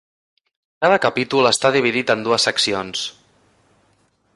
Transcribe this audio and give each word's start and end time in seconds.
Cada 0.85 0.95
capítol 1.03 1.49
està 1.51 1.71
dividit 1.77 2.13
en 2.15 2.27
dues 2.29 2.49
seccions. 2.51 3.05